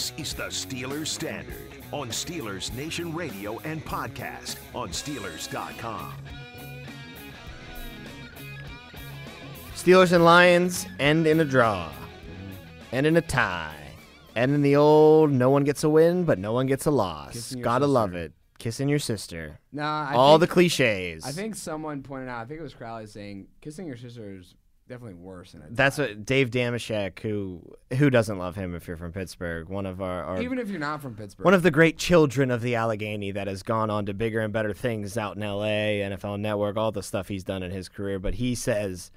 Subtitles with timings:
[0.00, 6.14] This is the Steelers Standard on Steelers Nation Radio and podcast on Steelers.com.
[9.74, 11.92] Steelers and Lions end in a draw,
[12.92, 13.76] and in a tie,
[14.34, 17.54] and in the old no one gets a win, but no one gets a loss.
[17.56, 18.32] Gotta love it.
[18.58, 19.58] Kissing your sister.
[19.70, 21.26] Nah, I All the cliches.
[21.26, 22.40] I think someone pointed out.
[22.40, 24.54] I think it was Crowley saying kissing your sister is
[24.90, 25.74] definitely worse than it.
[25.74, 27.62] that's what Dave Dameshek, who
[27.96, 30.80] who doesn't love him if you're from Pittsburgh, one of our, our Even if you're
[30.80, 31.44] not from Pittsburgh.
[31.44, 34.52] one of the great children of the Allegheny that has gone on to bigger and
[34.52, 38.18] better things out in LA, NFL Network, all the stuff he's done in his career.
[38.18, 39.12] But he says,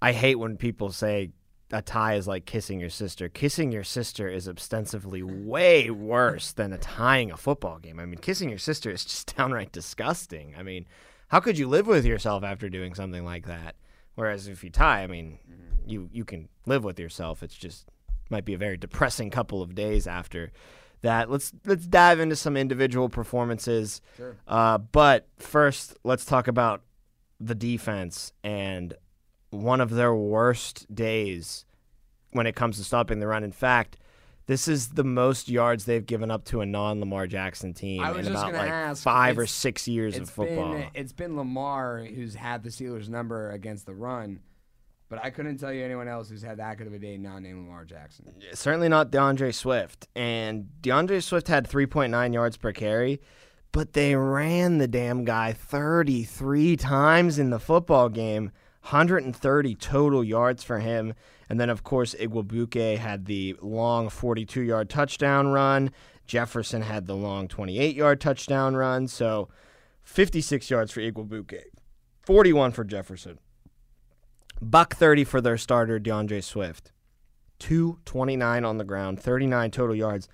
[0.00, 1.30] I hate when people say
[1.70, 3.28] a tie is like kissing your sister.
[3.28, 8.00] Kissing your sister is ostensibly way worse than a tying a football game.
[8.00, 10.54] I mean, kissing your sister is just downright disgusting.
[10.58, 10.86] I mean,
[11.28, 13.76] how could you live with yourself after doing something like that?
[14.18, 15.38] Whereas if you tie, I mean,
[15.86, 17.40] you you can live with yourself.
[17.44, 17.86] It's just
[18.30, 20.50] might be a very depressing couple of days after
[21.02, 21.30] that.
[21.30, 24.00] Let's let's dive into some individual performances.
[24.16, 24.36] Sure.
[24.48, 26.82] Uh, but first, let's talk about
[27.38, 28.92] the defense and
[29.50, 31.64] one of their worst days
[32.32, 33.44] when it comes to stopping the run.
[33.44, 33.98] In fact,
[34.48, 38.54] this is the most yards they've given up to a non-Lamar Jackson team in about
[38.54, 40.72] like ask, five or six years of football.
[40.72, 44.40] been it's been Lamar who's had the Steelers number against the run,
[45.10, 47.42] but I couldn't tell you anyone else who's had that good of a day not
[47.42, 48.34] named Lamar Jackson.
[48.54, 50.08] certainly not DeAndre Swift.
[50.16, 53.20] And DeAndre Swift had 3.9 yards per carry,
[53.70, 58.44] but they ran the damn guy 33 times in the football game,
[58.80, 61.12] 130 total yards for him.
[61.48, 65.90] And then, of course, Igwebuike had the long 42 yard touchdown run.
[66.26, 69.08] Jefferson had the long 28 yard touchdown run.
[69.08, 69.48] So
[70.02, 71.62] 56 yards for Igwebuike,
[72.22, 73.38] 41 for Jefferson.
[74.60, 76.92] Buck 30 for their starter, DeAndre Swift.
[77.60, 80.28] 229 on the ground, 39 total yards,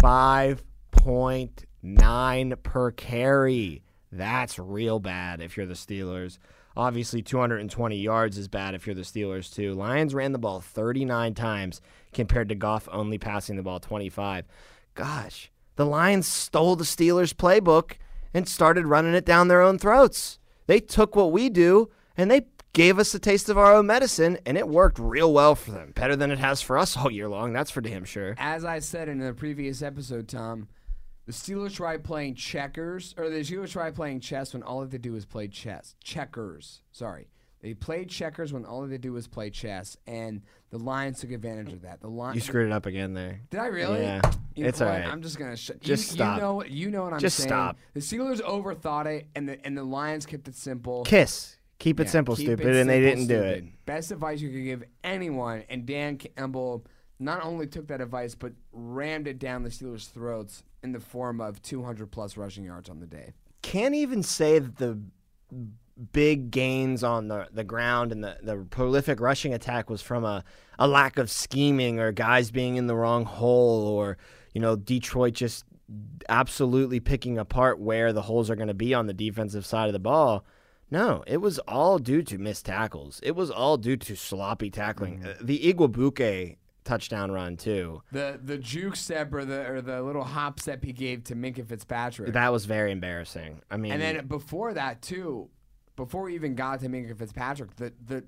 [0.00, 3.82] 5.9 per carry.
[4.10, 6.38] That's real bad if you're the Steelers.
[6.78, 9.74] Obviously, 220 yards is bad if you're the Steelers, too.
[9.74, 11.80] Lions ran the ball 39 times
[12.12, 14.46] compared to Goff only passing the ball 25.
[14.94, 17.94] Gosh, the Lions stole the Steelers' playbook
[18.32, 20.38] and started running it down their own throats.
[20.68, 22.42] They took what we do and they
[22.74, 25.90] gave us a taste of our own medicine, and it worked real well for them.
[25.96, 28.36] Better than it has for us all year long, that's for damn sure.
[28.38, 30.68] As I said in the previous episode, Tom,
[31.28, 35.14] the Steelers tried playing checkers, or the Steelers tried playing chess when all they do
[35.14, 35.94] is play chess.
[36.02, 37.28] Checkers, sorry.
[37.60, 40.40] They played checkers when all they do was play chess, and
[40.70, 42.00] the Lions took advantage of that.
[42.00, 42.36] The Lions.
[42.36, 43.40] You screwed it up again there.
[43.50, 44.00] Did I really?
[44.00, 44.22] Yeah,
[44.54, 44.88] You know it's what?
[44.88, 45.06] all right.
[45.06, 45.80] I'm just gonna shut.
[45.82, 46.36] Just you, stop.
[46.36, 46.70] You know what?
[46.70, 47.48] You know what I'm Just saying.
[47.50, 47.76] stop.
[47.92, 51.04] The Steelers overthought it, and the and the Lions kept it simple.
[51.04, 51.56] Kiss.
[51.78, 53.64] Keep it Yeah, simple, keep stupid, it and they didn't do it.
[53.86, 56.84] Best advice you could give anyone, and Dan Campbell
[57.18, 61.40] not only took that advice but rammed it down the Steelers' throats in the form
[61.40, 63.32] of 200 plus rushing yards on the day.
[63.62, 64.98] Can't even say that the
[66.12, 70.44] big gains on the, the ground and the, the prolific rushing attack was from a,
[70.78, 74.16] a lack of scheming or guys being in the wrong hole or,
[74.54, 75.64] you know, Detroit just
[76.28, 79.92] absolutely picking apart where the holes are going to be on the defensive side of
[79.92, 80.44] the ball.
[80.90, 83.20] No, it was all due to missed tackles.
[83.22, 85.24] It was all due to sloppy tackling.
[85.24, 86.56] Uh, The Igwebuike
[86.88, 88.02] touchdown run, too.
[88.12, 91.66] The the juke step or the or the little hop step he gave to Minkah
[91.66, 92.32] Fitzpatrick.
[92.32, 93.60] That was very embarrassing.
[93.70, 95.50] I mean, and then before that too,
[95.96, 98.24] before we even got to Minkah Fitzpatrick, the the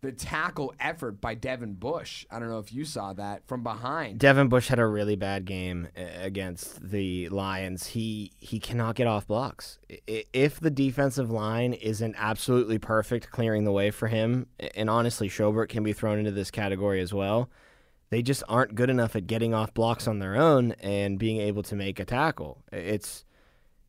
[0.00, 2.24] the tackle effort by Devin Bush.
[2.30, 4.20] I don't know if you saw that from behind.
[4.20, 7.88] Devin Bush had a really bad game uh, against the Lions.
[7.88, 9.78] He he cannot get off blocks.
[10.06, 15.68] If the defensive line isn't absolutely perfect clearing the way for him, and honestly, Schobert
[15.68, 17.50] can be thrown into this category as well.
[18.10, 21.62] They just aren't good enough at getting off blocks on their own and being able
[21.64, 22.62] to make a tackle.
[22.72, 23.24] It's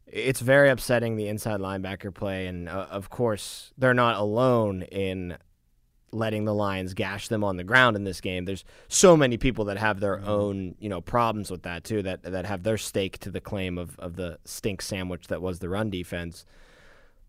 [0.06, 5.38] it's very upsetting the inside linebacker play, and uh, of course they're not alone in
[6.12, 8.46] letting the Lions gash them on the ground in this game.
[8.46, 12.24] There's so many people that have their own, you know, problems with that too, that
[12.24, 15.70] that have their stake to the claim of, of the stink sandwich that was the
[15.70, 16.46] run defense.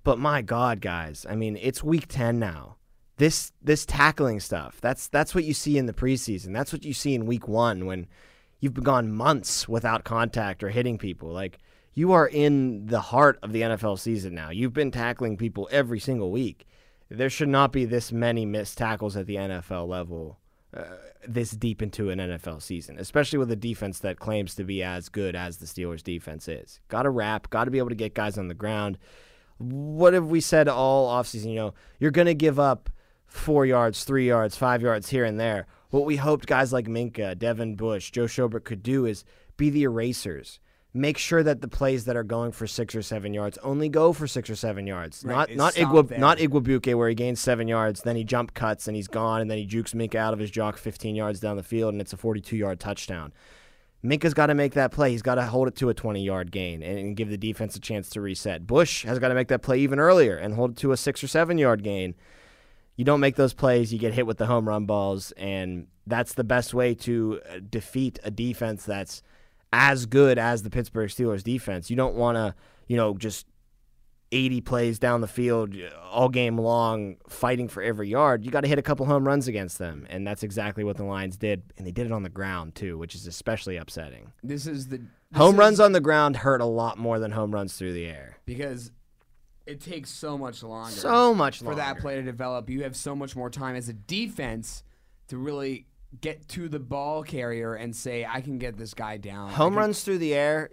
[0.02, 2.76] But my God, guys, I mean, it's week ten now.
[3.20, 6.52] This this tackling stuff, that's that's what you see in the preseason.
[6.52, 8.06] That's what you see in week one when
[8.60, 11.28] you've been gone months without contact or hitting people.
[11.28, 11.58] Like
[11.94, 14.50] you are in the heart of the NFL season now.
[14.50, 16.66] You've been tackling people every single week
[17.10, 20.38] there should not be this many missed tackles at the NFL level
[20.74, 20.84] uh,
[21.26, 25.08] this deep into an NFL season, especially with a defense that claims to be as
[25.08, 26.80] good as the Steelers' defense is.
[26.88, 28.96] Got to wrap, got to be able to get guys on the ground.
[29.58, 31.50] What have we said all offseason?
[31.50, 32.88] You know, you're going to give up
[33.30, 35.66] four yards, three yards, five yards here and there.
[35.90, 39.24] What we hoped guys like Minkah, Devin Bush, Joe Schobert could do is
[39.56, 40.60] be the erasers.
[40.92, 44.12] Make sure that the plays that are going for six or seven yards only go
[44.12, 45.22] for six or seven yards.
[45.24, 46.18] Right, Not it not Igwa, there.
[46.18, 49.48] not Igwebuike where he gains seven yards, then he jump cuts and he's gone, and
[49.48, 52.12] then he jukes Minkah out of his jock 15 yards down the field, and it's
[52.12, 53.32] a 42 yard touchdown.
[54.04, 55.10] Minkah's got to make that play.
[55.12, 57.76] He's got to hold it to a 20 yard gain and, and give the defense
[57.76, 58.66] a chance to reset.
[58.66, 61.22] Bush has got to make that play even earlier and hold it to a six
[61.22, 62.14] or seven yard gain.
[63.00, 66.34] You don't make those plays, you get hit with the home run balls, and that's
[66.34, 69.22] the best way to uh, defeat a defense that's
[69.72, 71.88] as good as the Pittsburgh Steelers defense.
[71.88, 72.54] You don't want to,
[72.88, 73.46] you know, just
[74.32, 78.44] 80 plays down the field uh, all game long fighting for every yard.
[78.44, 81.04] You got to hit a couple home runs against them, and that's exactly what the
[81.04, 84.32] Lions did, and they did it on the ground too, which is especially upsetting.
[84.42, 87.30] This is the this Home is- runs on the ground hurt a lot more than
[87.30, 88.36] home runs through the air.
[88.44, 88.92] because
[89.70, 90.90] it takes so much longer.
[90.92, 91.72] So much longer.
[91.72, 92.68] for that play to develop.
[92.70, 94.82] You have so much more time as a defense
[95.28, 95.86] to really
[96.20, 100.02] get to the ball carrier and say, "I can get this guy down." Home runs
[100.02, 100.70] through the air,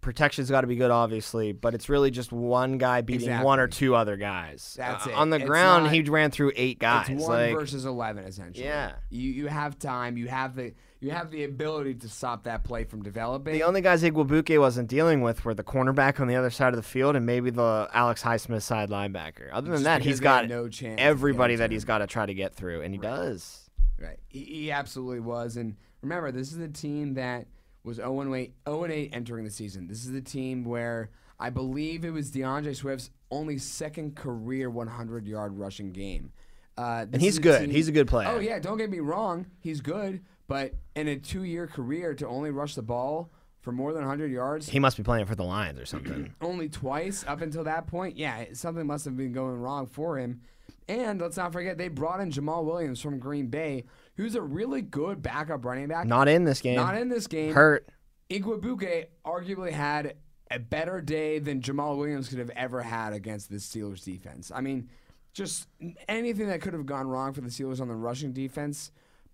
[0.00, 3.68] protection's got to be good, obviously, but it's really just one guy beating one or
[3.68, 4.74] two other guys.
[4.78, 5.14] That's Uh, it.
[5.16, 7.08] On the It's ground, not- he ran through eight guys.
[7.10, 8.64] It's one like, versus eleven, essentially.
[8.64, 8.92] Yeah.
[9.10, 10.16] you you have time.
[10.16, 13.54] You have the you have the ability to stop that play from developing.
[13.54, 16.76] The only guys Igwebuike wasn't dealing with were the cornerback on the other side of
[16.76, 19.48] the field and maybe the Alex Highsmith side linebacker.
[19.52, 22.34] Other than Just that, he's got no chance everybody that he's got to try to
[22.34, 23.70] get through, and he does.
[23.98, 24.18] Right.
[24.28, 25.56] He, he absolutely was.
[25.56, 27.46] And remember, this is the team that
[27.82, 29.88] was 0 and 8, 0 and 8 entering the season.
[29.88, 35.26] This is the team where I believe it was DeAndre Swift's only second career 100
[35.26, 36.32] yard rushing game.
[36.76, 37.62] Uh, this he's good.
[37.62, 38.28] team- He's a good player.
[38.28, 38.58] Oh, yeah.
[38.58, 39.46] Don't get me wrong.
[39.60, 40.22] He's good.
[40.50, 43.30] But in a two year career, to only rush the ball
[43.60, 46.34] for more than 100 yards, He must be playing for the Lions or something.
[46.40, 50.40] only twice up until that point, yeah, something must have been going wrong for him.
[50.88, 53.84] And let's not forget, they brought in Jamaal Williams from Green Bay,
[54.16, 56.08] who's a really good backup running back.
[56.08, 56.74] Not in this game.
[56.74, 57.54] Not in this game.
[57.54, 57.88] Hurt.
[58.28, 60.16] Igwebuike arguably had
[60.50, 64.50] a better day than Jamaal Williams could have ever had against the Steelers defense.
[64.52, 64.90] I mean,
[65.32, 65.68] just
[66.08, 68.90] anything that could have gone wrong for the Steelers on the rushing defense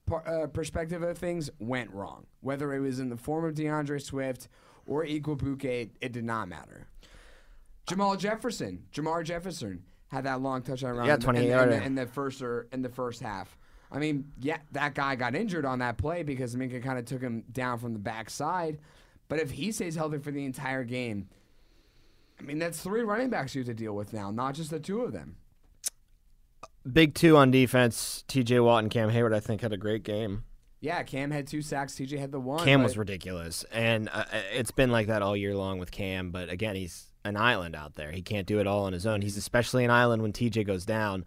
[0.07, 2.27] par- uh, perspective of things went wrong.
[2.41, 4.49] Whether it was in the form of DeAndre Swift
[4.87, 6.87] or Igwebuike, it did not matter.
[7.87, 11.69] Jamal Jefferson, Jamar Jefferson had that long touchdown run Yeah, in the- 28 in, in,
[11.71, 13.57] the, in the first or in the first half.
[13.93, 17.21] I mean, yeah, that guy got injured on that play because Minkah kind of took
[17.23, 18.79] him down from the backside.
[19.29, 21.29] But if he stays healthy for the entire game,
[22.39, 24.81] I mean, that's three running backs you have to deal with now, not just the
[24.81, 25.37] two of them.
[26.91, 28.25] Big two on defense.
[28.29, 28.61] T.J.
[28.61, 30.45] Watt and Cam Hayward, I think, had a great game.
[30.81, 32.65] Yeah, Cam had two sacks, TJ had the one.
[32.65, 36.31] Cam but was ridiculous, and uh, it's been like that all year long with Cam.
[36.31, 38.13] But again, he's an island out there.
[38.13, 39.23] He can't do it all on his own.
[39.23, 41.25] He's especially an island when TJ goes down,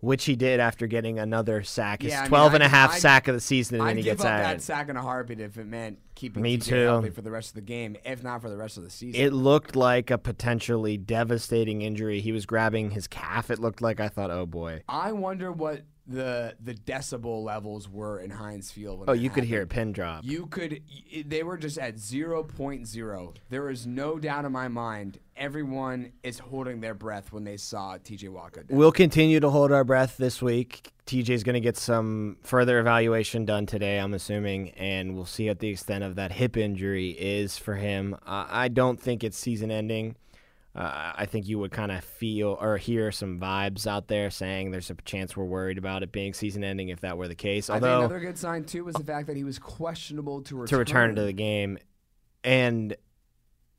[0.00, 2.02] which he did after getting another sack.
[2.02, 3.88] His Yeah, I mean, 12 and a I'd- half I'd- sack of the season, and
[3.88, 4.58] then he gets up added.
[4.58, 6.74] that sack in a heartbeat if it meant keeping Me TJ too.
[6.84, 9.20] healthy for the rest of the game, if not for the rest of the season.
[9.20, 12.20] It looked like a potentially devastating injury.
[12.20, 13.50] He was grabbing his calf.
[13.50, 14.82] It looked like I thought, oh boy.
[14.88, 19.00] I wonder what the the decibel levels were in Heinz Field.
[19.00, 20.24] When Oh, you could hear a pin drop.
[20.24, 20.82] You could.
[21.24, 23.36] They were just at 0.0.
[23.48, 25.18] There is no doubt in my mind.
[25.36, 28.26] Everyone is holding their breath when they saw T.J.
[28.28, 28.64] Down.
[28.68, 30.92] We'll continue to hold our breath this week.
[31.06, 35.58] TJ's going to get some further evaluation done today, I'm assuming, and we'll see what
[35.58, 38.14] the extent of that hip injury is for him.
[38.26, 40.14] Uh, I don't think it's season ending.
[40.74, 44.70] Uh, I think you would kind of feel or hear some vibes out there saying
[44.70, 47.68] there's a chance we're worried about it being season ending if that were the case.
[47.68, 50.56] I think Although another good sign too was the fact that he was questionable to
[50.56, 50.68] return.
[50.68, 51.78] to return to the game,
[52.44, 52.96] and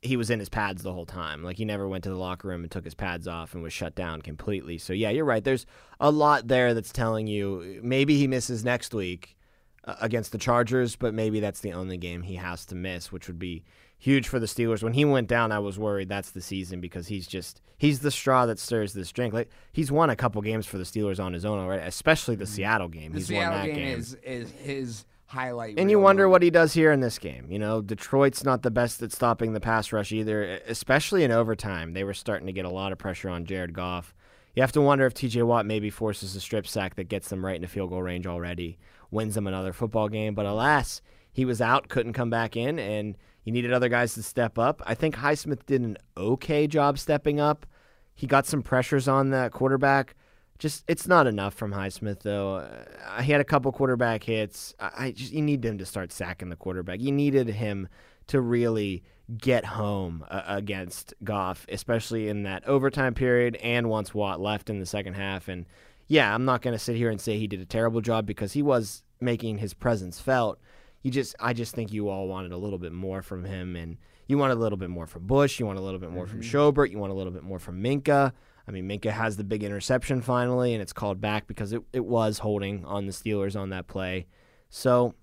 [0.02, 1.42] he was in his pads the whole time.
[1.42, 3.72] Like he never went to the locker room and took his pads off and was
[3.72, 4.76] shut down completely.
[4.76, 5.42] So yeah, you're right.
[5.42, 5.64] There's
[5.98, 9.38] a lot there that's telling you maybe he misses next week
[9.84, 13.28] uh, against the Chargers, but maybe that's the only game he has to miss, which
[13.28, 13.64] would be
[14.02, 14.82] huge for the Steelers.
[14.82, 18.10] When he went down, I was worried that's the season because he's just he's the
[18.10, 19.32] straw that stirs this drink.
[19.32, 22.46] Like he's won a couple games for the Steelers on his own already, especially the
[22.46, 23.04] Seattle game.
[23.04, 23.12] Mm-hmm.
[23.12, 25.78] The he's Seattle won that game, is is his highlight.
[25.78, 27.46] and you wonder what he does here in this game.
[27.48, 31.92] You know, Detroit's not the best at stopping the pass rush either, especially in overtime.
[31.92, 34.12] They were starting to get a lot of pressure on Jared Goff.
[34.56, 37.46] You have to wonder if TJ Watt maybe forces a strip sack that gets them
[37.46, 38.78] right into field goal range already,
[39.12, 40.34] wins them another football game.
[40.34, 41.00] But alas,
[41.32, 44.82] he was out, couldn't come back in, and you needed other guys to step up.
[44.86, 47.66] I think Highsmith did an okay job stepping up.
[48.14, 50.14] He got some pressures on that quarterback.
[50.58, 52.56] Just it's not enough from Highsmith though.
[52.56, 54.74] Uh, he had a couple quarterback hits.
[54.78, 57.00] I, I just you need him to start sacking the quarterback.
[57.00, 57.88] You needed him
[58.28, 59.02] to really
[59.38, 64.78] get home uh, against Goff, especially in that overtime period and once Watt left in
[64.78, 65.48] the second half.
[65.48, 65.66] And
[66.06, 68.52] yeah, I'm not going to sit here and say he did a terrible job because
[68.52, 70.60] he was making his presence felt.
[71.02, 73.98] You just, I just think you all wanted a little bit more from him, and
[74.28, 75.58] you want a little bit more from Bush.
[75.58, 76.56] You want a little bit more from mm-hmm.
[76.56, 76.90] Schobert.
[76.90, 78.32] You want a little bit more from Minkah.
[78.66, 82.04] I mean, Minkah has the big interception finally, and it's called back because it, it
[82.04, 84.26] was holding on the Steelers on that play.
[84.70, 85.14] So,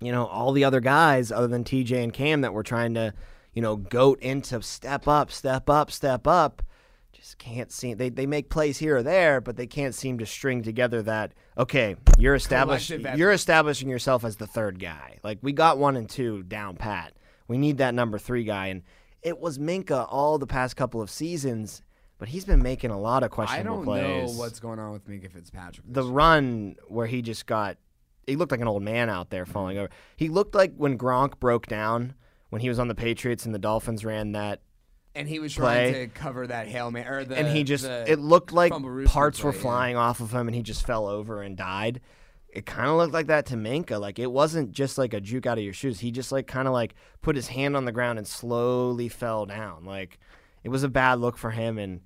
[0.00, 3.12] you know, all the other guys other than TJ and Cam that were trying to,
[3.52, 6.62] you know, goat into step up, step up, step up,
[7.28, 10.24] just can't seem they, they make plays here or there, but they can't seem to
[10.24, 15.18] string together that okay, you're established you're establishing yourself as the third guy.
[15.22, 17.12] Like we got one and two down pat.
[17.46, 18.82] We need that number three guy and
[19.20, 21.82] it was Minkah all the past couple of seasons,
[22.16, 24.04] but he's been making a lot of questionable plays.
[24.04, 24.32] I don't plays.
[24.32, 25.84] know what's going on with Minkah Fitzpatrick.
[25.86, 26.10] the year.
[26.10, 27.76] run where he just got
[28.26, 29.90] he looked like an old man out there falling over.
[30.16, 32.14] He looked like when Gronk broke down
[32.48, 34.62] when he was on the Patriots and the Dolphins ran that
[35.18, 35.90] and he was play.
[35.92, 38.72] trying to cover that hail man or the and he just it looked like
[39.06, 39.62] parts were play, yeah.
[39.62, 42.00] flying off of him and he just fell over and died.
[42.50, 44.00] It kind of looked like that to Minkah.
[44.00, 46.00] Like it wasn't just like a juke out of your shoes.
[46.00, 49.44] He just like kind of like put his hand on the ground and slowly fell
[49.44, 49.84] down.
[49.84, 50.18] Like
[50.64, 52.00] it was a bad look for him and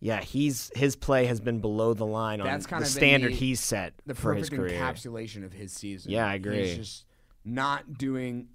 [0.00, 3.32] yeah, he's his play has been below the line on That's kind the of standard
[3.32, 4.78] the- he's set the for his career.
[4.78, 6.10] encapsulation of his season.
[6.10, 6.66] Yeah, I agree.
[6.66, 7.04] He's just
[7.44, 8.48] not doing,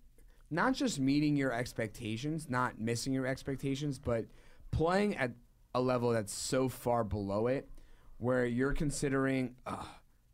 [0.51, 4.25] not just meeting your expectations, not missing your expectations, but
[4.71, 5.31] playing at
[5.75, 7.69] a level that's so far below it,
[8.17, 9.55] where you're considering.
[9.65, 9.83] Uh,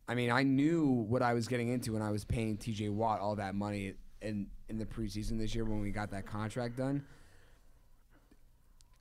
[0.08, 2.90] I mean, I knew what I was getting into when I was paying T.J.
[2.90, 6.78] Watt all that money in in the preseason this year when we got that contract
[6.78, 7.04] done.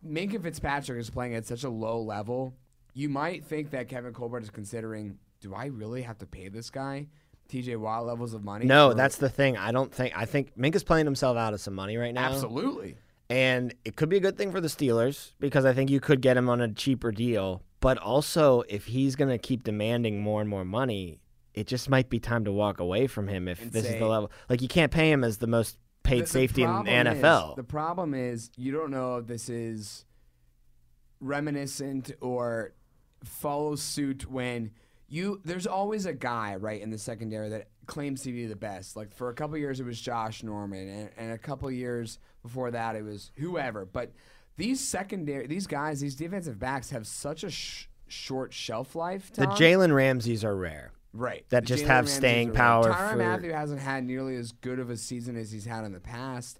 [0.06, 2.54] Minkah Fitzpatrick is playing at such a low level.
[2.92, 6.68] You might think that Kevin Colbert is considering, do I really have to pay this
[6.70, 7.08] guy
[7.48, 8.64] TJ Watt levels of money?
[8.66, 9.56] No, for- that's the thing.
[9.56, 10.16] I don't think.
[10.16, 12.24] I think Minkah's playing himself out of some money right now.
[12.32, 12.96] absolutely.
[13.30, 16.20] And it could be a good thing for the Steelers because I think you could
[16.20, 17.62] get him on a cheaper deal.
[17.80, 21.20] But also, if he's going to keep demanding more and more money,
[21.54, 24.06] it just might be time to walk away from him if And this is the
[24.06, 24.30] level.
[24.48, 27.06] Like, you can't pay him as the most paid The- the safety in the problem
[27.06, 27.56] is- NFL.
[27.56, 30.04] the problem is you don't know if this is
[31.20, 32.74] reminiscent or
[33.22, 34.70] follows suit when
[35.14, 38.96] you there's always a guy right in the secondary that claims to be the best.
[38.96, 42.72] Like for a couple years it was Josh Norman, and, and a couple years before
[42.72, 43.84] that it was whoever.
[43.84, 44.12] But
[44.56, 49.32] these secondary these guys, these defensive backs have such a sh- short shelf life.
[49.34, 50.90] the Jalen Ramseys are rare.
[51.12, 51.44] Right.
[51.50, 54.80] that The just have Ramseys staying power Tyrann for- Mathieu hasn't had nearly as good
[54.80, 56.58] of a season as he's had in the past.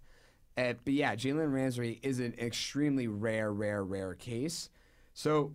[0.56, 4.70] Uh, but yeah, Jalen Ramsey is an extremely rare, rare, rare case.
[5.12, 5.54] So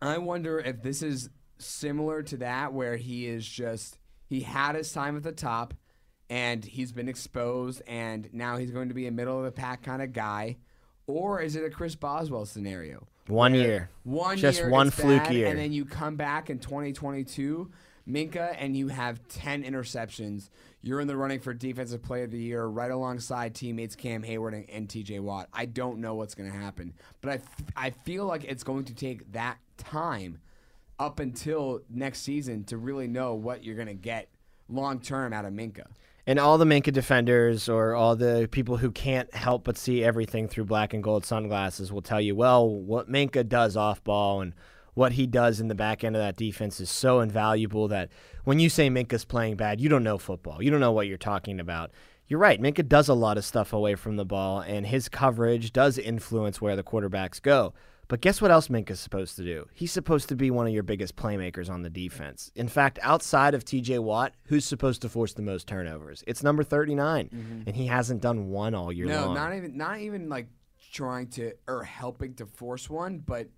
[0.00, 3.98] I wonder if this is similar to that, where he is just
[4.28, 5.74] he had his time at the top,
[6.28, 9.82] and he's been exposed, and now he's going to be a middle of the pack
[9.82, 10.56] kind of guy,
[11.06, 13.06] or is it a Chris Boswell scenario?
[13.28, 13.90] One year.
[14.04, 15.46] One Just year one fluke bad, year.
[15.48, 17.70] and then you come back in 2022,
[18.08, 20.48] Minkah, and you have 10 interceptions.
[20.80, 24.54] You're in the running for Defensive Player of the Year, right alongside teammates Cam Hayward
[24.54, 25.18] and, and T.J.
[25.20, 25.48] Watt.
[25.52, 28.84] I don't know what's going to happen, but I, f- I feel like it's going
[28.84, 30.38] to take that time
[30.98, 34.28] up until next season to really know what you're going to get
[34.68, 35.86] long term out of Minkah.
[36.28, 40.48] And all the Minkah defenders or all the people who can't help but see everything
[40.48, 44.52] through black and gold sunglasses will tell you, well, what Minkah does off ball and
[44.94, 48.08] what he does in the back end of that defense is so invaluable that
[48.44, 50.62] when you say Minkah's playing bad, you don't know football.
[50.62, 51.92] You don't know what you're talking about.
[52.28, 52.60] You're right.
[52.60, 56.60] Minka does a lot of stuff away from the ball, and his coverage does influence
[56.60, 57.72] where the quarterbacks go.
[58.08, 59.66] But guess what else Minkah's supposed to do?
[59.74, 62.52] He's supposed to be one of your biggest playmakers on the defense.
[62.54, 66.22] In fact, outside of TJ Watt, who's supposed to force the most turnovers?
[66.26, 69.26] It's number 39, and he hasn't done one all year Mm-hmm.
[69.26, 70.48] No, not even not even like
[70.92, 73.48] trying to or helping to force one, but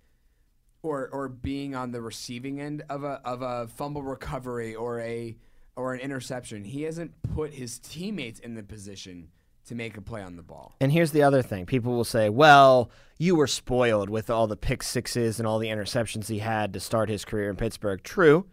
[0.81, 5.35] or or being on the receiving end of a of a fumble recovery or a
[5.75, 6.65] or an interception.
[6.65, 9.29] He hasn't put his teammates in the position
[9.67, 10.75] to make a play on the ball.
[10.81, 11.65] And here's the other thing.
[11.65, 15.67] People will say, well, you were spoiled with all the pick sixes and all the
[15.67, 18.01] interceptions he had to start his career in Pittsburgh.
[18.03, 18.45] True.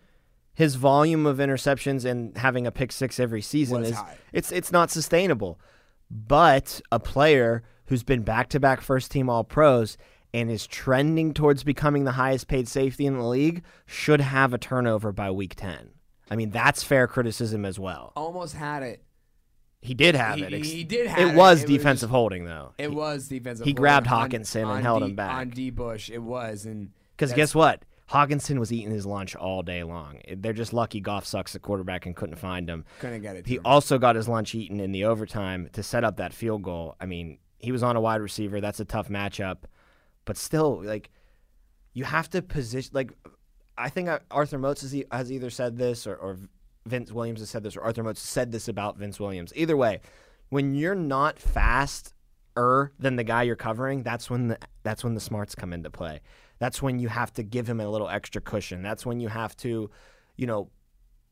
[0.54, 4.16] His volume of interceptions and having a pick six every season Was is high.
[4.32, 5.60] it's it's not sustainable.
[6.10, 9.96] But a player who's been back to back first team all pros
[10.32, 14.58] and is trending towards becoming the highest paid safety in the league should have a
[14.58, 15.90] turnover by week ten.
[16.30, 18.12] I mean, that's fair criticism as well.
[18.16, 19.02] Almost had it.
[19.82, 20.64] He did have He- it.
[20.64, 21.22] He did have it.
[21.32, 21.36] it.
[21.36, 22.72] was It was defensive just- holding though.
[22.78, 23.66] It was defensive.
[23.66, 25.30] he grabbed on- Hockenson and on held D- him back.
[25.36, 26.10] on D Bush.
[26.10, 27.82] It was and Because guess what?
[28.10, 30.18] Hockenson was eating his lunch all day long.
[30.36, 32.84] They're just lucky Goff sucks at quarterback and couldn't find him.
[33.00, 33.46] couldn't get it.
[33.46, 36.94] He also got his lunch eaten in the overtime to set up that field goal.
[37.00, 38.60] I mean, he was on a wide receiver.
[38.60, 39.58] That's a tough matchup.
[40.24, 41.10] But still, like,
[41.94, 42.90] you have to position.
[42.94, 43.12] Like,
[43.76, 46.38] I think Arthur Moats has, has either said this or, or
[46.86, 49.52] Vince Williams has said this or Arthur Moats said this about Vince Williams.
[49.54, 50.00] Either way,
[50.48, 52.14] when you're not fast
[52.56, 55.90] er than the guy you're covering, that's when the that's when the smarts come into
[55.90, 56.20] play.
[56.58, 58.82] That's when you have to give him a little extra cushion.
[58.82, 59.90] That's when you have to,
[60.36, 60.70] you know,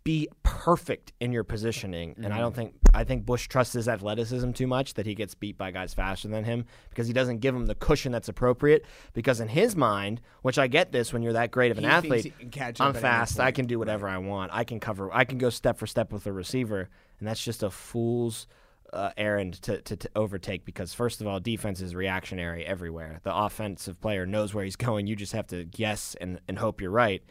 [0.04, 2.10] be perfect in your positioning.
[2.10, 2.24] Mm-hmm.
[2.24, 5.34] And I don't think I think Bush trusts his athleticism too much that he gets
[5.34, 8.84] beat by guys faster than him because he doesn't give him the cushion that's appropriate.
[9.14, 11.90] Because in his mind, which I get this when you're that great of an He
[11.90, 13.40] athlete, I'm up at any fast.
[13.40, 14.52] I can do whatever I want.
[14.52, 15.12] I can cover.
[15.12, 18.46] I can go step for step with a receiver, and that's just a fool's
[18.92, 20.66] uh, errand to, to, to overtake.
[20.66, 23.20] Because first of all, defense is reactionary everywhere.
[23.22, 25.06] The offensive player knows where he's going.
[25.06, 27.22] You just have to guess and, and hope you're right.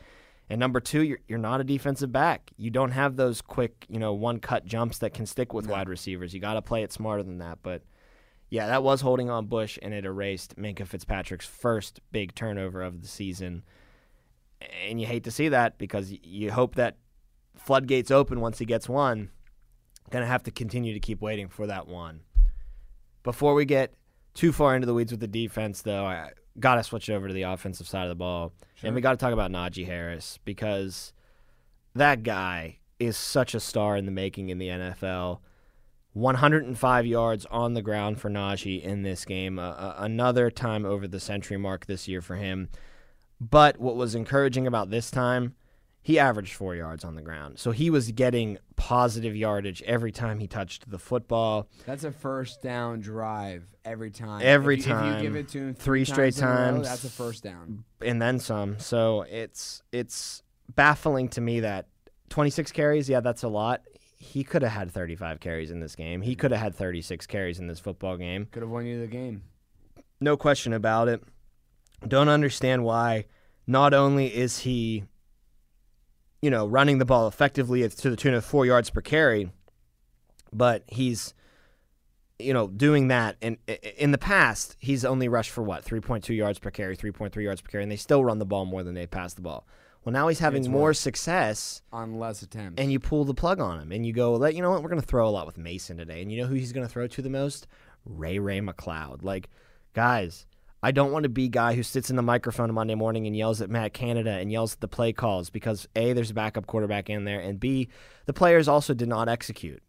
[0.53, 2.51] And number two, you're, you're not a defensive back.
[2.57, 5.89] You don't have those quick, you know, one cut jumps that can stick with wide
[5.89, 6.31] receivers.
[6.31, 7.57] You got to play it smarter than that.
[7.63, 7.81] But
[8.51, 13.01] yeah, that was holding on Bush, and it erased Minkah Fitzpatrick's first big turnover of
[13.01, 13.63] the season.
[14.87, 16.97] And you hate to see that because you hope that
[17.55, 19.31] floodgates open once he gets one.
[20.11, 22.19] Gonna have to continue to keep waiting for that one.
[23.23, 23.95] Before we get
[24.35, 26.29] too far into the weeds with the defense, though, I
[26.59, 28.53] got to switch over to the offensive side of the ball.
[28.81, 31.13] And we got to talk about Najee Harris because
[31.95, 35.39] that guy is such a star in the making in the NFL.
[36.13, 39.57] 105 yards on the ground for Najee in this game.
[39.57, 42.69] Uh, another time over the century mark this year for him.
[43.41, 45.55] But what was encouraging about this time,
[46.03, 47.57] he averaged four yards on the ground.
[47.57, 51.69] So he was getting positive yardage every time he touched the football.
[51.85, 54.41] That's a first down drive every time.
[54.43, 55.15] Every If you- If time.
[55.15, 56.87] you give it to him Three straight times a row, times.
[56.89, 57.85] that's a first down.
[58.01, 58.77] and then some.
[58.79, 60.43] So it's it's
[60.75, 61.87] baffling to me that
[62.29, 63.81] 26 carries, yeah, that's a lot.
[64.17, 66.21] He could have had 35 carries in this game.
[66.21, 66.39] He mm-hmm.
[66.39, 68.47] could have had 36 carries in this football game.
[68.51, 69.43] Could have won you the game.
[70.19, 71.23] No question about it.
[72.05, 73.25] Don't understand why
[73.67, 75.03] not only is he
[76.43, 79.49] you know, running the ball effectively to the tune of 4 yards per carry,
[80.51, 81.33] but he's
[82.39, 83.57] you know, doing that and
[83.97, 85.85] in the past, he's only rushed for what?
[85.85, 88.83] 3.2 yards per carry, 3.3 yards per carry, and they still run the ball more
[88.83, 89.65] than they pass the ball.
[90.03, 90.99] Well, now he's having It's more worse.
[90.99, 92.81] success On less attempts.
[92.81, 94.83] and you pull the plug on him and you go, "Let you know what?
[94.83, 96.85] We're going to throw a lot with Mason today." And you know who he's going
[96.85, 97.67] to throw to the most?
[98.03, 99.23] Ray Ray McCloud.
[99.23, 99.49] Like,
[99.93, 100.45] guys,
[100.83, 103.35] I don't want to be guy who sits in the microphone on Monday morning and
[103.35, 106.67] yells at Matt Canada and yells at the play calls because a there's a backup
[106.67, 107.87] quarterback in there and b
[108.25, 109.81] the players also did not execute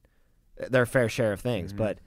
[0.70, 1.84] their fair share of things, mm-hmm.
[1.84, 1.98] but.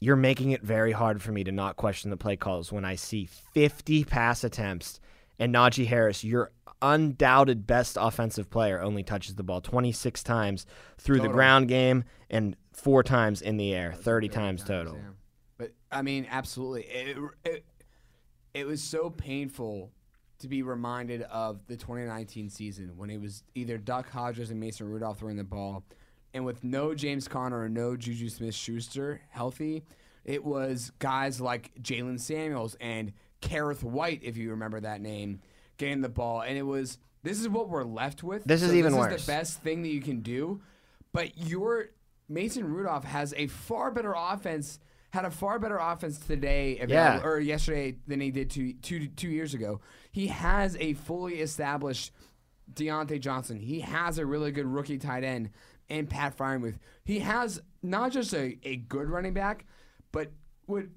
[0.00, 2.94] You're making it very hard for me to not question the play calls when I
[2.94, 5.00] see 50 pass attempts
[5.38, 6.52] and Najee Harris, your
[6.82, 10.66] undoubted best offensive player, only touches the ball 26 times
[10.98, 14.94] through the ground game and four times in the air, 30 times total.
[14.94, 15.00] Yeah.
[15.56, 16.82] But I mean, absolutely.
[16.82, 17.64] It, it,
[18.54, 19.90] it was so painful
[20.38, 24.88] to be reminded of the 2019 season when it was either Duck Hodges and Mason
[24.88, 25.84] Rudolph throwing the ball,
[26.34, 29.84] and with no James Conner or no Juju Smith Schuster healthy,
[30.24, 35.40] it was guys like Jaylen Samuels and Kerrith Whyte, if you remember that name,
[35.76, 36.42] getting the ball.
[36.42, 38.44] And it was this is what we're left with.
[38.44, 39.20] This is So even this worse.
[39.20, 40.60] Is the best thing that you can do,
[41.12, 41.90] but your
[42.28, 44.78] Mason Rudolph has a far better offense.
[45.10, 47.22] Had a far better offense today, Yeah.
[47.22, 49.80] or yesterday than he did two, two, two years ago.
[50.12, 52.12] He has a fully established
[52.74, 53.58] Diontae Johnson.
[53.58, 55.50] He has a really good rookie tight end
[55.88, 56.76] and Pat Freiermuth.
[57.04, 59.64] He has not just a, a good running back,
[60.12, 60.30] but
[60.66, 60.90] would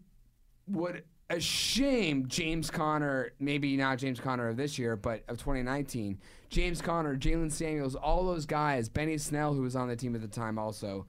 [0.68, 6.20] would a shame James Conner, maybe not James Conner of this year, but of 2019.
[6.50, 10.22] James Conner, Jaylen Samuels, all those guys, Benny Snell, who was on the team at
[10.22, 11.08] the time also,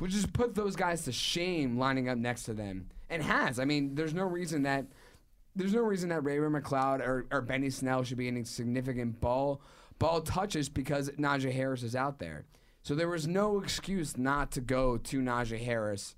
[0.00, 2.88] would just put those guys to shame lining up next to them.
[3.08, 3.58] And has.
[3.58, 4.86] I mean, there's no reason that
[5.54, 9.20] there's no reason that Ray Ray McCloud or, or Benny Snell should be getting significant
[9.20, 9.62] ball
[9.98, 12.44] ball touches because Najee Harris is out there.
[12.82, 16.14] So there was no excuse not to go to Najee Harris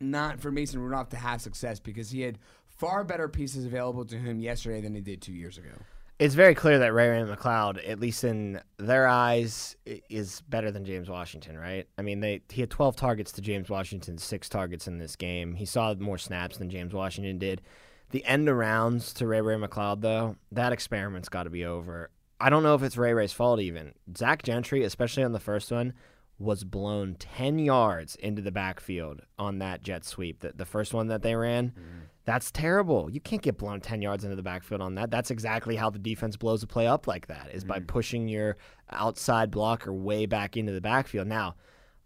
[0.00, 4.16] not for Mason Rudolph to have success because he had far better pieces available to
[4.16, 5.70] him yesterday than he did two years ago.
[6.18, 10.84] It's very clear that Ray Ray McCloud, at least in their eyes, is better than
[10.84, 11.88] James Washington, right?
[11.98, 15.54] I mean, they he had 12 targets to James Washington's six targets in this game.
[15.54, 17.62] He saw more snaps than James Washington did.
[18.10, 22.10] The end arounds to Ray Ray McCloud, though, that experiment's got to be over.
[22.40, 23.94] I don't know if it's Ray Ray's fault even.
[24.16, 25.94] Zach Gentry, especially on the first one,
[26.38, 30.40] was blown 10 yards into the backfield on that jet sweep.
[30.40, 31.98] The, the first one that they ran, mm-hmm.
[32.24, 33.08] that's terrible.
[33.10, 35.10] You can't get blown 10 yards into the backfield on that.
[35.10, 37.86] That's exactly how the defense blows a play up like that, is by mm.
[37.86, 38.56] pushing your
[38.90, 41.28] outside blocker way back into the backfield.
[41.28, 41.54] Now,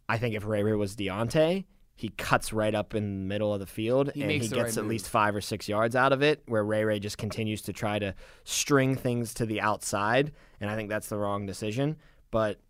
[0.08, 1.64] I think if Ray Ray was Diontae,
[1.98, 4.68] he cuts right up in the middle of the field He and he gets right
[4.68, 4.86] at move.
[4.86, 7.98] least five or six yards out of it, where Ray Ray just continues to try
[7.98, 8.14] to
[8.44, 10.32] string things to the outside.
[10.60, 11.96] And I think that's the wrong decision.
[12.30, 12.60] But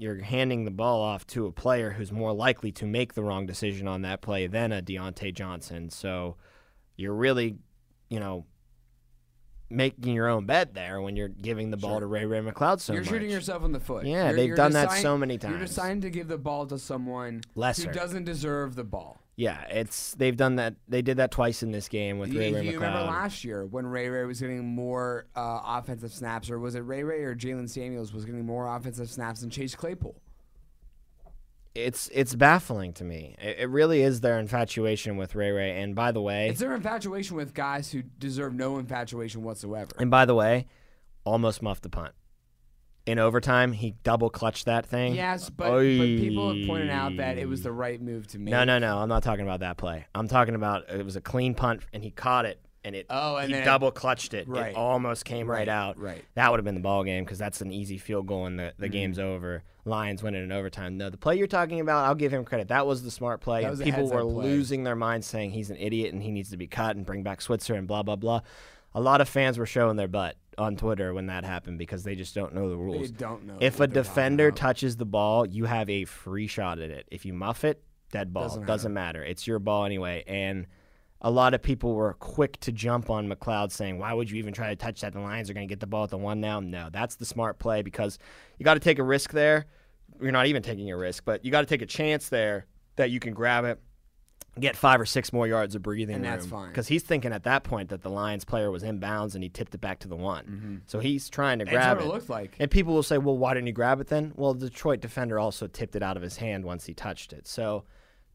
[0.00, 3.44] you're handing the ball off to a player who's more likely to make the wrong
[3.46, 5.90] decision on that play than a Diontae Johnson.
[5.90, 6.36] So
[6.96, 7.56] you're really,
[8.08, 8.46] you know,
[9.68, 12.00] making your own bet there when you're giving the ball Sure.
[12.00, 13.10] to Ray Ray McCloud so you're much.
[13.10, 14.04] shooting yourself in the foot.
[14.04, 15.52] Yeah, You're- they've you're done that so many times.
[15.52, 17.88] You're deciding to give the ball to someone Lesser.
[17.88, 19.20] who doesn't deserve the ball.
[19.40, 20.74] Yeah, it's they've done that.
[20.86, 23.64] They did that twice in this game with You, Ray Ray you remember last year
[23.64, 27.34] when Ray Ray was getting more uh, offensive snaps, or was it Ray Ray or
[27.34, 30.20] Jaylen Samuels was getting more offensive snaps than Chase Claypool?
[31.74, 33.34] It's it's baffling to me.
[33.40, 35.80] It, it really is their infatuation with Ray Ray.
[35.80, 39.92] And by the way, It's their infatuation with guys who deserve no infatuation whatsoever.
[39.98, 40.66] and by the way,
[41.24, 42.12] almost muffed the punt.
[43.06, 45.14] In overtime, he double clutched that thing.
[45.14, 48.52] Yes, but, but people have pointed out that it was the right move to make.
[48.52, 48.98] No, no, no.
[48.98, 50.04] I'm not talking about that play.
[50.14, 53.36] I'm talking about it was a clean punt and he caught it and it Oh,
[53.36, 54.46] and he double clutched it.
[54.48, 54.70] Right.
[54.72, 55.98] It almost came right, Right, out.
[55.98, 56.22] right.
[56.34, 58.74] That would have been the ball game because that's an easy field goal and the,
[58.78, 58.92] the Mm-hmm.
[58.92, 59.62] game's over.
[59.86, 60.98] Lions win it in overtime.
[60.98, 62.68] No, the play you're talking about, I'll give him credit.
[62.68, 63.62] That was the smart play.
[63.62, 64.44] That and was people were play.
[64.46, 67.22] losing their minds saying he's an idiot and he needs to be cut and bring
[67.22, 68.42] back Switzer and blah blah blah.
[68.94, 72.14] A lot of fans were showing their butt on Twitter when that happened because they
[72.14, 73.10] just don't know the rules.
[73.10, 73.56] They don't know.
[73.60, 76.90] If a what they're talking defender touches the ball, you have a free shot at
[76.90, 77.08] it.
[77.10, 78.44] If you muff it, dead ball.
[78.44, 79.24] Doesn't Doesn't, matter.
[79.24, 80.24] It's your ball anyway.
[80.26, 80.66] And
[81.22, 84.54] a lot of people were quick to jump on McCloud saying, Why would you even
[84.54, 85.12] try to touch that?
[85.12, 86.60] The Lions are going to get the ball at the one now.
[86.60, 88.18] No, that's the smart play because
[88.58, 89.66] you got to take a risk there.
[90.20, 93.10] You're not even taking a risk, but you got to take a chance there that
[93.10, 93.80] you can grab it,
[94.58, 96.32] get five or six more yards of breathing And room.
[96.32, 96.68] that's fine.
[96.68, 99.74] Because he's thinking at that point that the Lions player was inbounds and he tipped
[99.74, 100.82] it back to the one.
[100.86, 101.74] So he's trying to Mm-hmm.
[101.74, 102.12] That's grab what it it.
[102.12, 102.56] looked like.
[102.58, 104.32] And people will say, well, why didn't you grab it then?
[104.36, 107.46] Well, the Detroit defender also tipped it out of his hand once he touched it.
[107.46, 107.84] So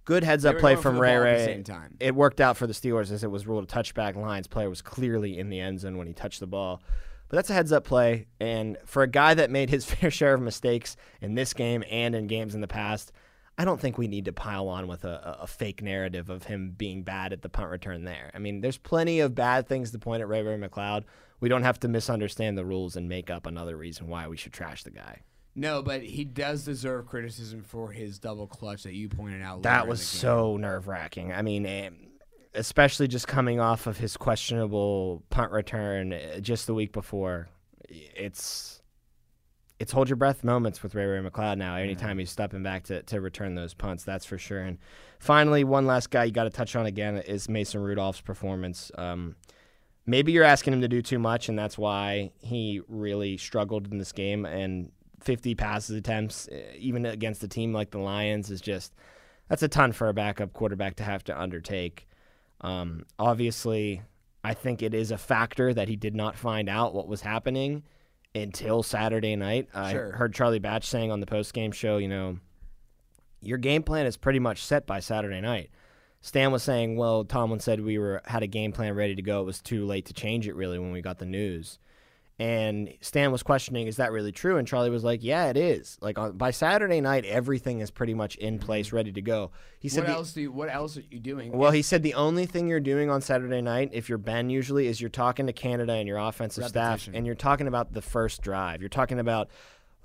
[0.06, 1.38] good heads up play from the Ray at Ray.
[1.39, 1.97] the same time.
[1.99, 4.15] It worked out for the Steelers as it was ruled a touchback.
[4.15, 6.82] Lions player was clearly in the end zone when he touched the ball.
[7.28, 8.28] But that's a heads up play.
[8.39, 12.15] And for a guy that made his fair share of mistakes in this game and
[12.15, 13.12] in games in the past,
[13.58, 16.74] I don't think we need to pile on with a, a fake narrative of him
[16.78, 18.32] being bad at the punt return there.
[18.34, 21.04] I mean, there's plenty of bad things to point at Ray Ray McCloud.
[21.39, 24.54] We don't have to misunderstand the rules and make up another reason why we should
[24.54, 25.22] trash the guy.
[25.56, 29.63] No, but he does deserve criticism for his double clutch that you pointed out.
[29.63, 31.32] That was so nerve wracking.
[31.32, 31.91] I mean, eh,
[32.54, 37.48] especially just coming off of his questionable punt return eh, just the week before.
[37.88, 38.82] It's
[39.79, 41.75] it's hold your breath moments with Ray Ray McCloud now.
[41.75, 44.61] Anytime he's stepping back to, to return those punts, that's for sure.
[44.61, 44.77] And
[45.19, 48.91] finally, one last guy you got to touch on again is Mason Rudolph's performance.
[48.97, 49.35] Um,
[50.05, 53.97] maybe you're asking him to do too much, and that's why he really struggled in
[53.97, 54.45] this game.
[54.45, 58.93] And 50 passes attempts, eh, even against a team like the Lions, is just
[59.49, 62.07] that's a ton for a backup quarterback to have to undertake.
[62.61, 64.03] Um, obviously,
[64.41, 67.83] I think it is a factor that he did not find out what was happening
[68.36, 69.69] until Saturday night.
[69.74, 70.12] I Sure.
[70.12, 72.39] heard Charlie Batch saying on the post game show, you know,
[73.41, 75.69] your game plan is pretty much set by Saturday night.
[76.21, 79.41] Stan was saying, well, Tomlin said we were had a game plan ready to go.
[79.41, 81.78] It was too late to change it really when we got the news.
[82.38, 84.58] And Stan was questioning, is that really true?
[84.58, 85.98] And Charlie was like, yeah, it is.
[86.02, 88.65] Like on, by Saturday night, everything is pretty much in mm-hmm.
[88.65, 89.52] place, ready to go.
[89.80, 91.54] He said, What the- else do you, What else are you doing?
[91.54, 94.88] well, he said the only thing you're doing on Saturday night, if you're Ben usually,
[94.88, 98.41] is you're talking to Canada and your offensive staff, and you're talking about the first
[98.41, 98.82] drive.
[98.82, 99.50] You're talking about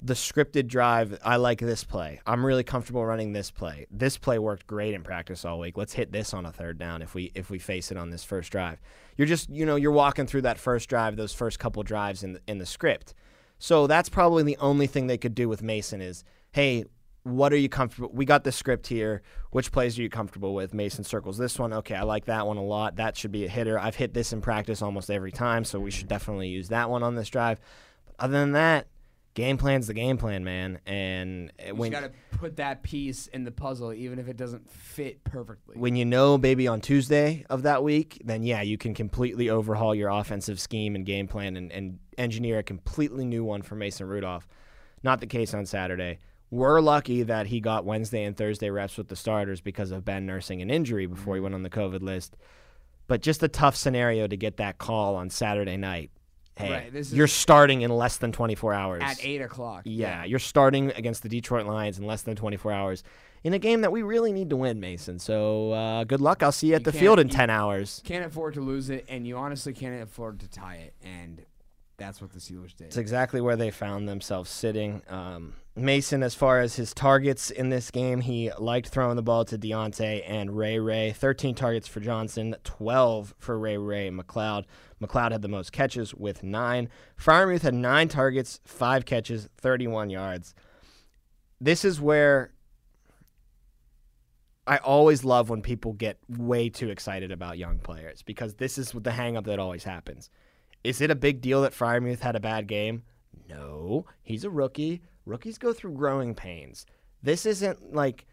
[0.02, 1.18] the scripted drive.
[1.24, 2.20] I like this play.
[2.26, 3.86] I'm really comfortable running this play.
[3.90, 5.76] This play worked great in practice all week.
[5.76, 8.24] Let's hit this on a third down if we if we face it on this
[8.24, 8.80] first drive.
[9.16, 12.34] You're just you know you're walking through that first drive, those first couple drives in
[12.34, 13.14] the, in the script.
[13.58, 16.84] So that's probably the only thing they could do with Mason is, hey,
[17.24, 18.10] what are you comfortable?
[18.12, 19.20] We got the script here.
[19.50, 20.72] Which plays are you comfortable with?
[20.72, 21.72] Mason circles this one.
[21.74, 22.96] Okay, I like that one a lot.
[22.96, 23.78] That should be a hitter.
[23.78, 27.02] I've hit this in practice almost every time, so we should definitely use that one
[27.02, 27.60] on this drive.
[28.06, 28.86] But other than that,
[29.34, 30.80] game plan's the game plan, man.
[30.86, 34.70] And you when got to put that piece in the puzzle, even if it doesn't
[34.70, 35.76] fit perfectly.
[35.78, 39.94] when you know maybe on Tuesday of that week, then yeah, you can completely overhaul
[39.94, 44.06] your offensive scheme and game plan and, and engineer a completely new one for Mason
[44.06, 44.46] Rudolph.
[45.02, 46.18] Not the case on Saturday.
[46.50, 50.26] We're lucky that he got Wednesday and Thursday reps with the starters because of Ben
[50.26, 51.44] nursing an injury before he mm-hmm.
[51.44, 52.36] went on the COVID list.
[53.06, 56.10] But just a tough scenario to get that call on Saturday night.
[56.60, 59.02] Hey, Right, this you're starting in less than 24 hours.
[59.04, 59.82] at eight o'clock.
[59.84, 63.02] Yeah, you're starting against the Detroit Lions in less than 24 hours
[63.42, 65.18] in a game that we really need to win, Mason.
[65.18, 66.42] So uh, good luck.
[66.42, 68.02] I'll see you at You the field in 10 hours.
[68.04, 71.42] Can't afford to lose it, and you honestly can't afford to tie it, and
[72.00, 72.86] that's what the Steelers did.
[72.86, 75.02] It's exactly where they found themselves sitting.
[75.08, 79.44] Um, Mason, as far as his targets in this game, he liked throwing the ball
[79.44, 81.12] to Diontae and Ray Ray.
[81.12, 84.64] 13 targets for Johnson, 12 for Ray Ray McCloud.
[85.00, 86.88] McCloud had the most catches with nine.
[87.20, 90.54] Freiermuth had nine targets, five catches, 31 yards.
[91.60, 92.52] this is where
[94.66, 98.92] I always love when people get way too excited about young players because this is
[98.92, 100.30] the hangup that always happens.
[100.82, 103.02] Is it a big deal that Freiermuth had a bad game?
[103.48, 104.06] No.
[104.22, 105.02] He's a rookie.
[105.26, 106.86] Rookies go through growing pains.
[107.22, 108.26] This isn't like,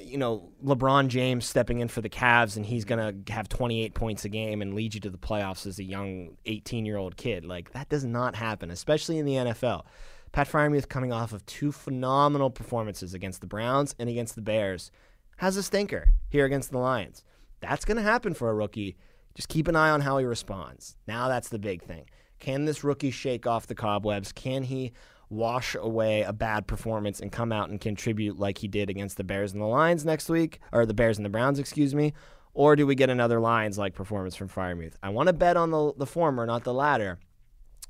[0.00, 3.94] you know, LeBron James stepping in for the Cavs and he's going to have 28
[3.94, 7.16] points a game and lead you to the playoffs as a young 18 year old
[7.16, 7.44] kid.
[7.44, 9.84] Like, that does not happen, especially in the NFL.
[10.32, 14.90] Pat Freiermuth coming off of two phenomenal performances against the Browns and against the Bears
[15.36, 17.22] has a stinker here against the Lions.
[17.60, 18.96] That's going to happen for a rookie.
[19.34, 20.96] Just keep an eye on how he responds.
[21.06, 22.04] Now that's the big thing.
[22.38, 24.32] Can this rookie shake off the cobwebs?
[24.32, 24.92] Can he
[25.30, 29.24] wash away a bad performance and come out and contribute like he did against the
[29.24, 32.12] Bears and the Lions next week, or the Bears and the Browns, excuse me?
[32.54, 34.94] Or do we get another Lions like performance from Freiermuth?
[35.02, 37.18] I want to bet on the, the former, not the latter,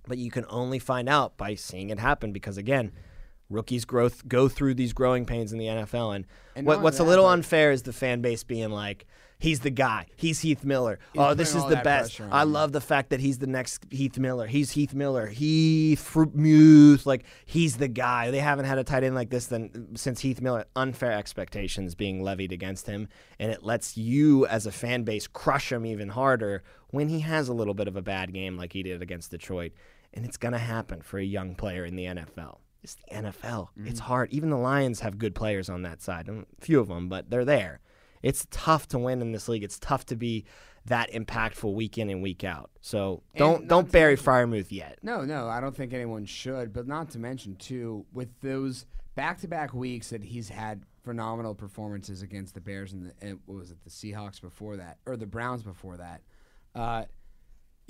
[0.06, 2.92] but you can only find out by seeing it happen because, again,
[3.52, 6.16] rookies growth go through these growing pains in the NFL.
[6.16, 9.06] And, And what, what's a little unfair is the fan base being like,
[9.42, 10.06] he's the guy.
[10.16, 10.98] He's Heath Miller.
[11.12, 12.20] He's oh, this is the best.
[12.20, 12.52] I him.
[12.52, 14.46] love the fact that he's the next Heath Miller.
[14.46, 15.26] He's Heath Miller.
[15.26, 17.04] Heath Muth.
[17.04, 18.30] Like he's the guy.
[18.30, 20.64] They haven't had a tight end like this than since Heath Miller.
[20.76, 25.72] Unfair expectations being levied against him, and it lets you as a fan base crush
[25.72, 28.82] him even harder when he has a little bit of a bad game like he
[28.82, 29.72] did against Detroit.
[30.14, 32.58] And it's gonna happen for a young player in the NFL.
[32.82, 33.68] It's the NFL.
[33.84, 34.32] It's hard.
[34.32, 36.28] Even the Lions have good players on that side.
[36.28, 37.80] A few of them, but they're there.
[38.22, 39.62] It's tough to win in this league.
[39.64, 40.44] It's tough to be
[40.86, 42.70] that impactful week in and week out.
[42.80, 44.98] So don't don't bury mention- Freiermuth yet.
[45.02, 46.72] No, no, I don't think anyone should.
[46.72, 52.54] But not to mention too, with those back-to-back weeks that he's had phenomenal performances against
[52.54, 55.62] the Bears and the and what was it, the Seahawks before that, or the Browns
[55.62, 56.22] before that.
[56.74, 57.04] Uh,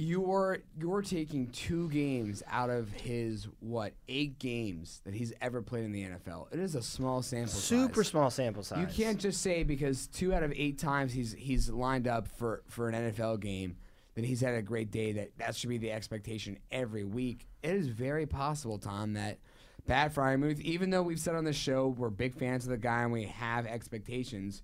[0.03, 5.85] you're you're taking two games out of his what eight games that he's ever played
[5.85, 6.53] in the NFL.
[6.53, 7.62] It is a small sample size.
[7.62, 8.11] Super size.
[8.11, 8.81] small sample size.
[8.81, 12.62] You can't just say because two out of eight times he's he's lined up for
[12.69, 13.77] for an NFL game
[14.15, 15.12] that he's had a great day.
[15.12, 17.47] That that should be the expectation every week.
[17.62, 19.38] It is very possible, Tom, that
[19.87, 23.03] Pat Freiermuth, even though we've said on the show we're big fans of the guy
[23.03, 24.62] and we have expectations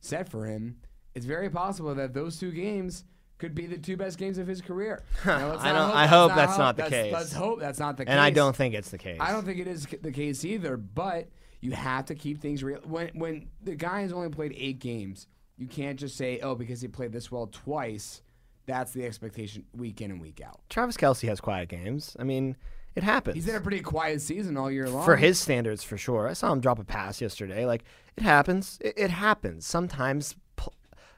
[0.00, 0.78] set for him,
[1.14, 3.04] it's very possible that those two games
[3.40, 5.02] could be the two best games of his career.
[5.26, 7.12] Now, I not don't- I hope that's how- not the let's- case.
[7.12, 8.10] Let's hope that's not the case.
[8.12, 9.18] and I don't think it's the case.
[9.20, 11.28] I don't think it is the case either, but
[11.60, 12.78] you have to keep things real.
[12.84, 15.26] When when the guy has only played eight games,
[15.56, 18.22] you can't just say, "Oh, because he played this well twice."
[18.66, 20.60] That's the expectation week in and week out.
[20.68, 22.16] Travis Kelce has quiet games.
[22.20, 22.56] I mean,
[22.94, 23.34] it happens.
[23.34, 25.04] He's had a pretty quiet season all year long.
[25.04, 26.28] for his standards, for sure.
[26.28, 27.64] I saw him drop a pass yesterday.
[27.66, 27.82] Like
[28.16, 28.78] it happens.
[28.80, 29.66] It, it happens.
[29.66, 30.36] Sometimes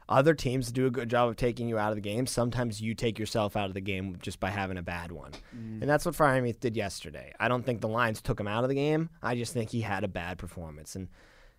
[0.09, 2.25] other teams do a good job of taking you out of the game.
[2.25, 5.81] Sometimes you take yourself out of the game just by having a bad one, mm.
[5.81, 7.33] and that's what Freiermuth did yesterday.
[7.39, 9.09] I don't think the Lions took him out of the game.
[9.21, 11.07] I just think he had a bad performance, and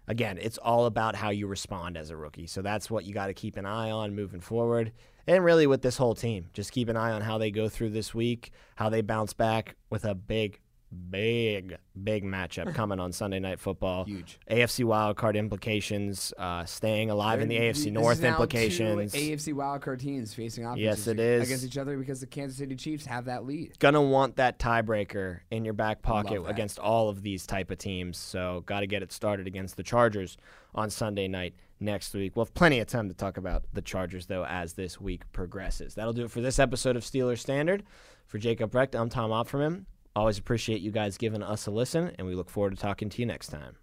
[0.06, 2.46] again, it's all about how you respond as a rookie.
[2.46, 4.92] So that's what you got to keep an eye on moving forward.
[5.26, 7.90] And really with this whole team, just keep an eye on how they go through
[7.90, 10.60] this week, how they bounce back with a big,
[10.94, 14.04] big, big matchup coming on Sunday Night Football.
[14.04, 14.38] Huge.
[14.50, 19.12] AFC wildcard implications, uh, staying alive in the AFC North implications.
[19.12, 21.48] Two AFC wildcard teams facing off Yes, it against- is.
[21.48, 23.78] against each other because the Kansas City Chiefs have that lead.
[23.78, 28.16] Gonna want that tiebreaker in your back pocket against all of these type of teams.
[28.18, 30.36] So got to get it started against the Chargers
[30.74, 32.34] on Sunday night next week.
[32.36, 35.94] We'll have plenty of time to talk about the Chargers though as this week progresses.
[35.94, 37.82] That'll do it for this episode of Steelers Standard.
[38.26, 39.84] For Jacob Recht, I'm Tom Opferman.
[40.16, 43.20] Always appreciate you guys giving us a listen, and we look forward to talking to
[43.20, 43.76] you next time.